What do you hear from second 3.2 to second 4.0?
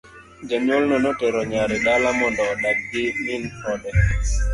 min ode.